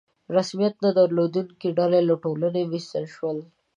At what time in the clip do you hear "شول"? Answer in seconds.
3.15-3.37